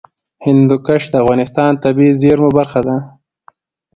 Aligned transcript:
هندوکش 0.45 1.03
د 1.09 1.13
افغانستان 1.23 1.69
د 1.75 1.81
طبیعي 1.83 2.13
زیرمو 2.21 2.49
برخه 2.57 2.81
ده. 2.87 2.97